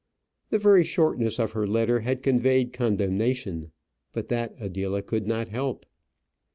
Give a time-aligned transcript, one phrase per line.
[0.49, 3.69] The very shortness of her letter had conveyed condemnation,
[4.13, 5.85] but that Adela could not help.